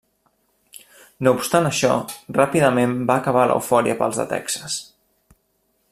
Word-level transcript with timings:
No 1.27 1.33
obstant 1.39 1.69
això, 1.69 1.91
ràpidament 2.39 2.97
va 3.11 3.19
acabar 3.25 3.47
l'eufòria 3.51 3.99
pels 4.01 4.19
de 4.23 4.27
Texas. 4.33 4.83